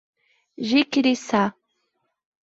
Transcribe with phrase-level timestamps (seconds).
[0.69, 1.43] Jiquiriçá